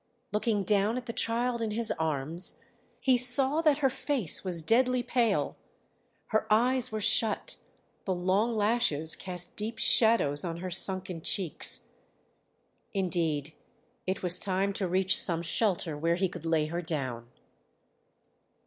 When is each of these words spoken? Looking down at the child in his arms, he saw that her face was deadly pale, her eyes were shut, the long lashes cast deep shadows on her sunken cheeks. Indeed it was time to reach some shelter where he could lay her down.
Looking 0.31 0.63
down 0.63 0.97
at 0.97 1.05
the 1.05 1.13
child 1.13 1.61
in 1.61 1.69
his 1.69 1.91
arms, 1.91 2.57
he 2.99 3.19
saw 3.19 3.61
that 3.61 3.77
her 3.85 3.89
face 3.91 4.43
was 4.43 4.63
deadly 4.63 5.03
pale, 5.03 5.55
her 6.29 6.47
eyes 6.51 6.91
were 6.91 6.99
shut, 6.99 7.57
the 8.05 8.15
long 8.15 8.57
lashes 8.57 9.15
cast 9.15 9.55
deep 9.55 9.77
shadows 9.77 10.43
on 10.43 10.57
her 10.57 10.71
sunken 10.71 11.21
cheeks. 11.21 11.89
Indeed 12.95 13.53
it 14.07 14.23
was 14.23 14.39
time 14.39 14.73
to 14.73 14.87
reach 14.87 15.15
some 15.15 15.43
shelter 15.43 15.95
where 15.95 16.15
he 16.15 16.27
could 16.29 16.45
lay 16.45 16.65
her 16.65 16.81
down. 16.81 17.29